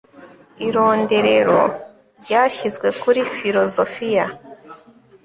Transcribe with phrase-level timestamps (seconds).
[0.67, 1.59] ironderero
[2.23, 4.25] ryashyizwe kuri filozofiya